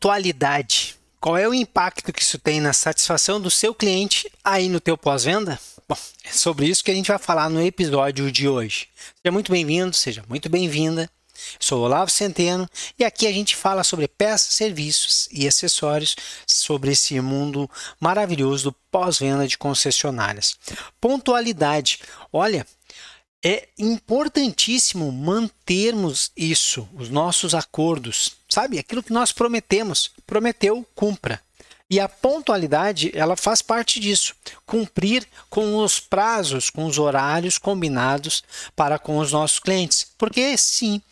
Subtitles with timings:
[0.00, 0.96] pontualidade.
[1.20, 4.96] Qual é o impacto que isso tem na satisfação do seu cliente aí no teu
[4.96, 5.60] pós-venda?
[5.86, 8.88] Bom, é sobre isso que a gente vai falar no episódio de hoje.
[9.22, 11.10] Seja muito bem-vindo, seja muito bem-vinda.
[11.58, 12.68] Sou Olavo Centeno
[12.98, 17.68] e aqui a gente fala sobre peças, serviços e acessórios sobre esse mundo
[18.00, 20.56] maravilhoso do pós-venda de concessionárias.
[20.98, 22.00] Pontualidade.
[22.32, 22.66] Olha,
[23.44, 28.78] é importantíssimo mantermos isso, os nossos acordos, sabe?
[28.78, 31.40] Aquilo que nós prometemos, prometeu, cumpra.
[31.90, 34.32] E a pontualidade, ela faz parte disso.
[34.64, 38.44] Cumprir com os prazos, com os horários combinados
[38.76, 40.06] para com os nossos clientes.
[40.16, 41.02] Porque sim,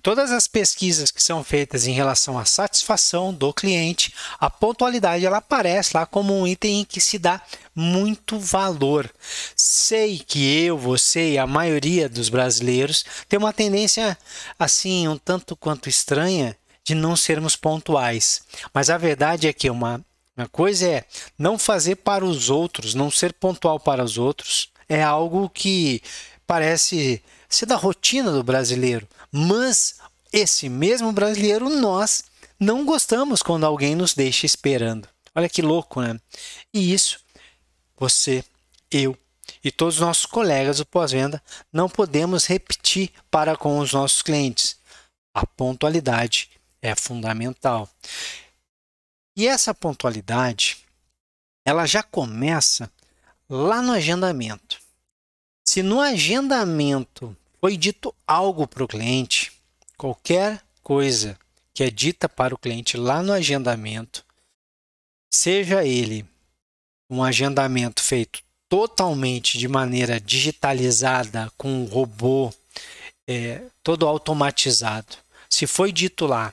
[0.00, 5.38] todas as pesquisas que são feitas em relação à satisfação do cliente, a pontualidade ela
[5.38, 7.42] aparece lá como um item em que se dá
[7.74, 9.12] muito valor.
[9.56, 14.16] Sei que eu, você e a maioria dos brasileiros tem uma tendência
[14.56, 18.42] assim um tanto quanto estranha de não sermos pontuais.
[18.72, 20.04] Mas a verdade é que uma
[20.36, 21.04] uma coisa é
[21.38, 24.70] não fazer para os outros, não ser pontual para os outros.
[24.88, 26.02] É algo que
[26.46, 29.06] parece ser da rotina do brasileiro.
[29.30, 29.96] Mas
[30.32, 32.24] esse mesmo brasileiro, nós
[32.58, 35.06] não gostamos quando alguém nos deixa esperando.
[35.34, 36.18] Olha que louco, né?
[36.72, 37.20] E isso,
[37.98, 38.42] você,
[38.90, 39.16] eu
[39.62, 44.76] e todos os nossos colegas do pós-venda não podemos repetir para com os nossos clientes.
[45.34, 46.50] A pontualidade
[46.82, 47.88] é fundamental.
[49.36, 50.78] E essa pontualidade,
[51.64, 52.90] ela já começa
[53.48, 54.80] lá no agendamento.
[55.64, 59.52] Se no agendamento foi dito algo para o cliente,
[59.96, 61.38] qualquer coisa
[61.72, 64.24] que é dita para o cliente lá no agendamento,
[65.32, 66.26] seja ele
[67.08, 72.52] um agendamento feito totalmente de maneira digitalizada, com um robô
[73.26, 75.16] é, todo automatizado.
[75.48, 76.52] Se foi dito lá,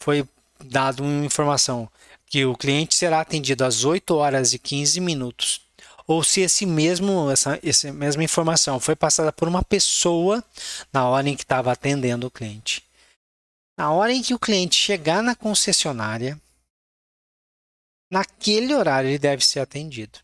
[0.00, 0.26] foi
[0.64, 1.88] dado uma informação
[2.26, 5.60] que o cliente será atendido às 8 horas e 15 minutos,
[6.06, 10.42] ou se esse mesmo, essa, essa mesma informação foi passada por uma pessoa
[10.92, 12.84] na hora em que estava atendendo o cliente.
[13.76, 16.40] Na hora em que o cliente chegar na concessionária,
[18.10, 20.18] naquele horário ele deve ser atendido.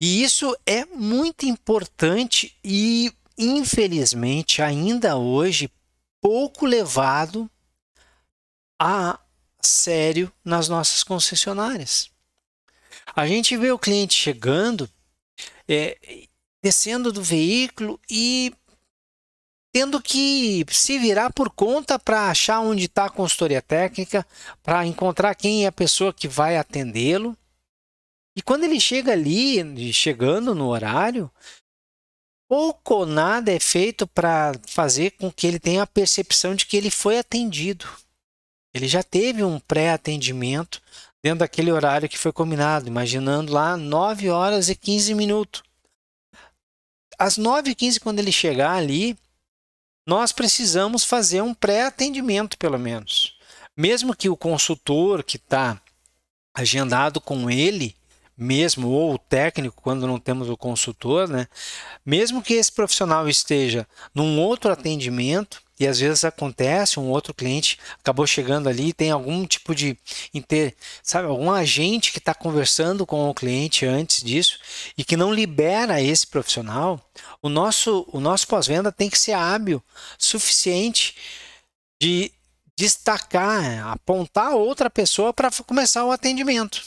[0.00, 5.70] E isso é muito importante e, infelizmente, ainda hoje
[6.20, 7.50] pouco levado
[8.78, 9.18] a
[9.60, 12.10] sério nas nossas concessionárias.
[13.14, 14.88] A gente vê o cliente chegando,
[15.68, 16.26] é,
[16.62, 18.52] descendo do veículo e
[19.72, 24.24] tendo que se virar por conta para achar onde está a consultoria técnica,
[24.62, 27.36] para encontrar quem é a pessoa que vai atendê-lo.
[28.36, 31.30] E quando ele chega ali, chegando no horário,
[32.48, 36.76] pouco ou nada é feito para fazer com que ele tenha a percepção de que
[36.76, 37.84] ele foi atendido.
[38.74, 40.82] Ele já teve um pré-atendimento
[41.22, 45.62] dentro daquele horário que foi combinado, imaginando lá 9 horas e 15 minutos.
[47.18, 49.16] Às 9 e 15, quando ele chegar ali,
[50.06, 53.38] nós precisamos fazer um pré-atendimento, pelo menos.
[53.76, 55.80] Mesmo que o consultor que está
[56.54, 57.96] agendado com ele,
[58.36, 61.48] mesmo, ou o técnico, quando não temos o consultor, né?
[62.04, 67.78] mesmo que esse profissional esteja num outro atendimento, e às vezes acontece, um outro cliente
[67.98, 69.96] acabou chegando ali, tem algum tipo de
[70.32, 74.58] inter, sabe, algum agente que está conversando com o cliente antes disso
[74.96, 77.00] e que não libera esse profissional,
[77.42, 79.82] o nosso, o nosso pós-venda tem que ser hábil,
[80.16, 81.16] suficiente
[82.00, 82.30] de
[82.76, 86.82] destacar, apontar outra pessoa para começar o atendimento.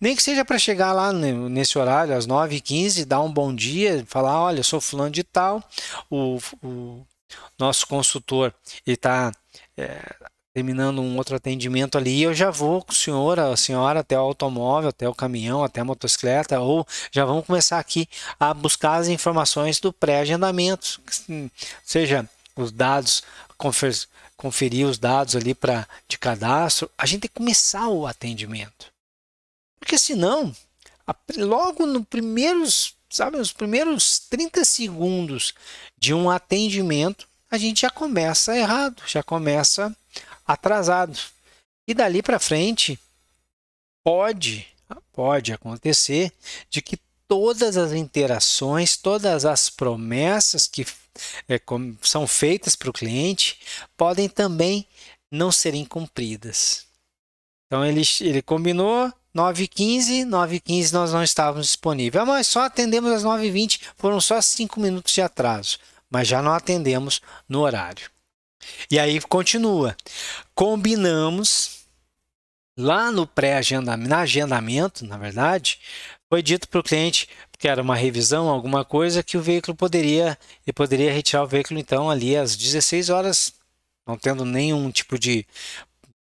[0.00, 4.42] Nem que seja para chegar lá nesse horário, às 9h15, dar um bom dia, falar:
[4.42, 5.62] olha, sou fulano de tal,
[6.10, 7.06] o, o
[7.58, 8.54] nosso consultor
[8.86, 9.32] está
[9.76, 10.14] é,
[10.58, 14.22] terminando um outro atendimento ali, eu já vou com o senhor, a senhora até o
[14.22, 18.08] automóvel, até o caminhão, até a motocicleta, ou já vamos começar aqui
[18.40, 21.00] a buscar as informações do pré-agendamento,
[21.84, 23.22] seja os dados,
[23.56, 23.94] confer,
[24.36, 28.92] conferir os dados ali para de cadastro, a gente tem que começar o atendimento.
[29.78, 30.52] Porque senão,
[31.36, 35.54] logo no primeiros sabe, os primeiros 30 segundos
[35.96, 39.96] de um atendimento, a gente já começa errado, já começa
[40.46, 41.18] atrasado.
[41.86, 42.98] E dali para frente
[44.04, 44.66] pode,
[45.12, 46.32] pode acontecer
[46.68, 50.86] de que todas as interações, todas as promessas que
[51.48, 51.60] é,
[52.02, 53.58] são feitas para o cliente
[53.96, 54.86] podem também
[55.30, 56.86] não serem cumpridas.
[57.66, 62.26] Então ele, ele combinou, 9h15, 9h15 nós não estávamos disponíveis.
[62.26, 65.78] Mas só atendemos às 9h20, foram só 5 minutos de atraso,
[66.10, 68.10] mas já não atendemos no horário.
[68.90, 69.96] E aí continua.
[70.54, 71.78] Combinamos
[72.76, 75.78] lá no pré-agendamento, na agendamento, na verdade,
[76.28, 80.38] foi dito para o cliente que era uma revisão, alguma coisa que o veículo poderia,
[80.64, 83.52] ele poderia retirar o veículo então ali às 16 horas,
[84.06, 85.44] não tendo nenhum tipo de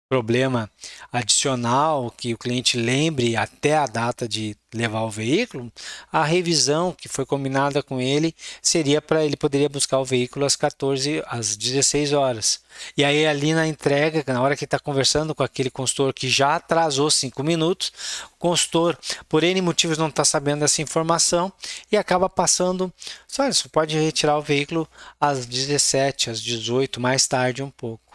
[0.09, 0.71] problema
[1.13, 5.73] adicional que o cliente lembre até a data de levar o veículo,
[6.13, 10.55] a revisão que foi combinada com ele seria para ele poderia buscar o veículo às
[10.55, 12.61] 14, às 16 horas.
[12.97, 16.57] E aí ali na entrega, na hora que está conversando com aquele consultor que já
[16.57, 17.93] atrasou 5 minutos,
[18.35, 18.99] o consultor,
[19.29, 21.53] por N motivos, não está sabendo dessa informação
[21.91, 22.93] e acaba passando,
[23.27, 24.87] só você pode retirar o veículo
[25.21, 28.06] às 17, às 18, mais tarde um pouco.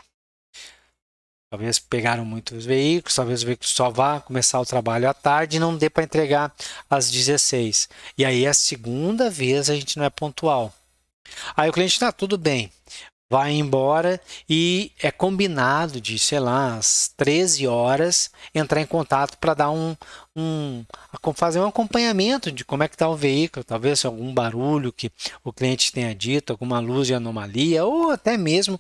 [1.52, 5.60] Talvez pegaram muitos veículos, talvez o veículo só vá começar o trabalho à tarde e
[5.60, 6.56] não dê para entregar
[6.90, 7.90] às 16.
[8.18, 10.74] E aí a segunda vez a gente não é pontual.
[11.54, 12.72] Aí o cliente está tudo bem,
[13.30, 14.20] vai embora
[14.50, 19.96] e é combinado de, sei lá, às 13 horas entrar em contato para dar um,
[20.36, 20.86] um
[21.34, 25.10] fazer um acompanhamento de como é que está o veículo, talvez algum barulho que
[25.44, 28.80] o cliente tenha dito, alguma luz de anomalia ou até mesmo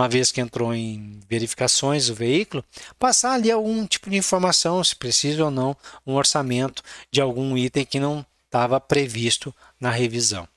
[0.00, 2.64] uma vez que entrou em verificações do veículo,
[2.98, 5.76] passar ali algum tipo de informação, se precisa ou não,
[6.06, 10.48] um orçamento de algum item que não estava previsto na revisão.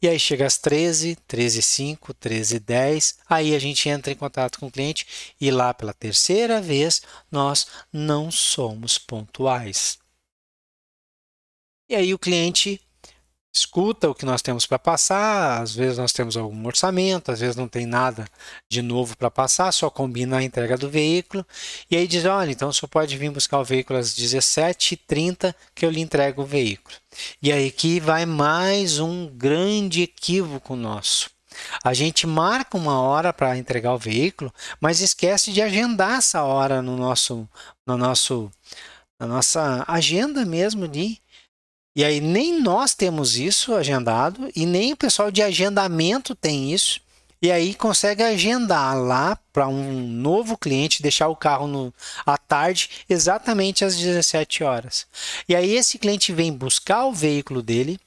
[0.00, 4.60] E aí chega às 13, 13 5, 13 10, aí a gente entra em contato
[4.60, 7.02] com o cliente e lá pela terceira vez
[7.32, 9.98] nós não somos pontuais.
[11.88, 12.80] E aí o cliente
[13.58, 17.56] escuta o que nós temos para passar, às vezes nós temos algum orçamento, às vezes
[17.56, 18.26] não tem nada
[18.68, 21.44] de novo para passar, só combina a entrega do veículo,
[21.90, 25.90] e aí diz, olha, então só pode vir buscar o veículo às 17h30 que eu
[25.90, 26.96] lhe entrego o veículo.
[27.42, 31.30] E aí que vai mais um grande equívoco nosso.
[31.82, 36.80] A gente marca uma hora para entregar o veículo, mas esquece de agendar essa hora
[36.80, 37.48] no nosso,
[37.86, 38.50] no nosso,
[39.18, 41.18] na nossa agenda mesmo de
[41.98, 47.00] e aí nem nós temos isso agendado e nem o pessoal de agendamento tem isso.
[47.42, 51.92] E aí consegue agendar lá para um novo cliente, deixar o carro no,
[52.24, 55.08] à tarde, exatamente às 17 horas.
[55.48, 57.98] E aí esse cliente vem buscar o veículo dele,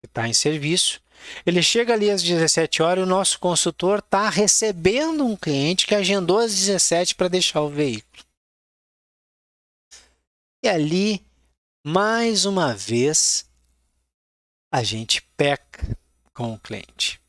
[0.00, 1.00] que está em serviço.
[1.44, 5.94] Ele chega ali às 17 horas e o nosso consultor está recebendo um cliente que
[5.96, 8.24] agendou às 17 para deixar o veículo.
[10.62, 11.28] E ali
[11.84, 13.48] mais uma vez,
[14.72, 15.96] a gente peca
[16.34, 17.20] com o cliente.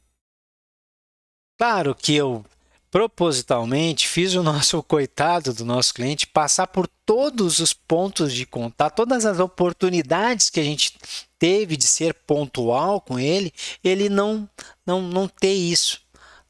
[1.57, 2.45] Claro que eu
[2.89, 8.95] propositalmente fiz o nosso coitado do nosso cliente passar por todos os pontos de contato,
[8.95, 10.97] todas as oportunidades que a gente
[11.39, 13.53] teve de ser pontual com ele,
[13.83, 14.47] ele não
[14.85, 16.01] não não ter isso,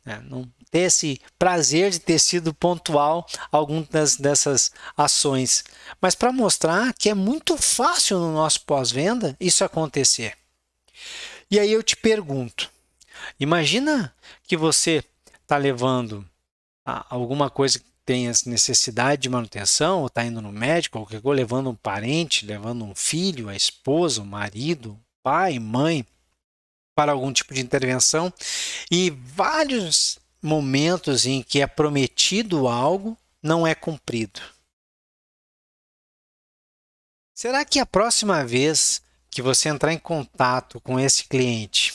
[0.03, 0.21] né?
[0.27, 5.65] não ter esse prazer de ter sido pontual algumas dessas ações,
[5.99, 10.35] mas para mostrar que é muito fácil no nosso pós-venda isso acontecer.
[11.51, 12.71] E aí eu te pergunto,
[13.37, 15.03] imagina que você
[15.43, 16.25] está levando
[16.85, 21.69] alguma coisa que tenha necessidade de manutenção, ou está indo no médico, ou coisa, levando
[21.69, 26.05] um parente, levando um filho, a esposa, o marido, pai, mãe,
[26.95, 28.33] para algum tipo de intervenção,
[28.89, 34.41] e vários momentos em que é prometido algo, não é cumprido.
[37.33, 41.93] Será que a próxima vez que você entrar em contato com esse cliente,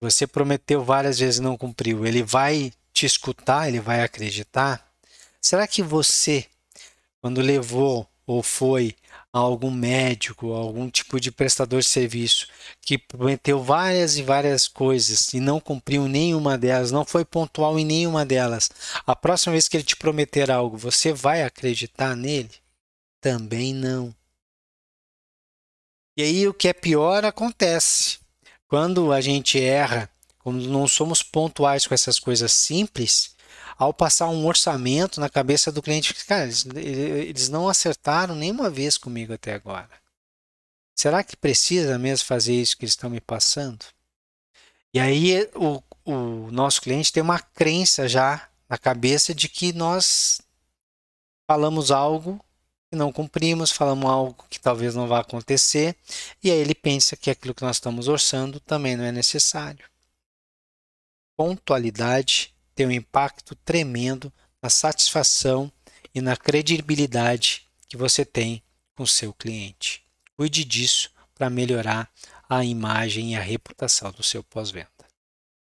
[0.00, 4.86] você prometeu várias vezes e não cumpriu, ele vai te escutar, ele vai acreditar?
[5.40, 6.46] Será que você,
[7.20, 8.94] quando levou ou foi
[9.36, 12.48] a algum médico, algum tipo de prestador de serviço
[12.80, 17.84] que prometeu várias e várias coisas e não cumpriu nenhuma delas, não foi pontual em
[17.84, 18.70] nenhuma delas,
[19.06, 22.50] a próxima vez que ele te prometer algo, você vai acreditar nele?
[23.20, 24.14] Também não.
[26.16, 28.18] E aí o que é pior acontece.
[28.66, 33.35] Quando a gente erra, quando não somos pontuais com essas coisas simples,
[33.78, 38.96] ao passar um orçamento na cabeça do cliente, cara, eles, eles não acertaram nenhuma vez
[38.96, 39.90] comigo até agora.
[40.94, 43.84] Será que precisa mesmo fazer isso que eles estão me passando?
[44.94, 50.40] E aí o, o nosso cliente tem uma crença já na cabeça de que nós
[51.46, 52.42] falamos algo
[52.90, 55.96] que não cumprimos, falamos algo que talvez não vá acontecer,
[56.42, 59.84] e aí ele pensa que aquilo que nós estamos orçando também não é necessário.
[61.36, 65.72] Pontualidade tem um impacto tremendo na satisfação
[66.14, 68.62] e na credibilidade que você tem
[68.94, 70.04] com seu cliente.
[70.36, 72.08] Cuide disso para melhorar
[72.48, 74.90] a imagem e a reputação do seu pós-venda.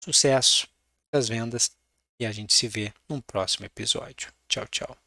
[0.03, 0.67] Sucesso!
[1.13, 1.72] das vendas
[2.20, 4.34] e a gente se vê num próximo episódio.
[4.48, 5.02] Tchau, tchau.